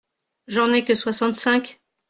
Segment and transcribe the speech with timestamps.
[0.47, 1.79] J’en ai que soixante-cinq.